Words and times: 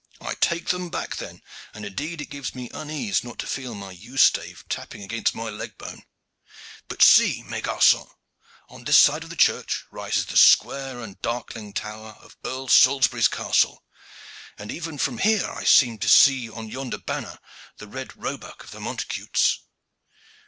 I 0.19 0.33
take 0.33 0.69
them 0.69 0.89
back 0.89 1.17
then, 1.17 1.43
and 1.75 1.85
indeed 1.85 2.21
it 2.21 2.31
gives 2.31 2.55
me 2.55 2.71
unease 2.73 3.23
not 3.23 3.37
to 3.37 3.45
feel 3.45 3.75
my 3.75 3.91
yew 3.91 4.17
stave 4.17 4.65
tapping 4.67 5.03
against 5.03 5.35
my 5.35 5.51
leg 5.51 5.77
bone. 5.77 6.01
But 6.87 7.03
see, 7.03 7.43
mes 7.43 7.61
garcons, 7.61 8.09
on 8.67 8.83
this 8.83 8.97
side 8.97 9.23
of 9.23 9.29
the 9.29 9.35
church 9.35 9.83
rises 9.91 10.25
the 10.25 10.37
square 10.37 11.01
and 11.01 11.21
darkling 11.21 11.71
tower 11.73 12.17
of 12.19 12.35
Earl 12.43 12.67
Salisbury's 12.67 13.27
castle, 13.27 13.83
and 14.57 14.71
even 14.71 14.97
from 14.97 15.19
here 15.19 15.45
I 15.47 15.65
seem 15.65 15.99
to 15.99 16.09
see 16.09 16.49
on 16.49 16.67
yonder 16.67 16.97
banner 16.97 17.37
the 17.77 17.85
red 17.87 18.17
roebuck 18.17 18.63
of 18.63 18.71
the 18.71 18.79
Montacutes." 18.79 19.59